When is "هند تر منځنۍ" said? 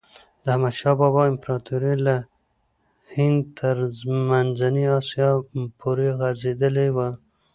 3.15-4.85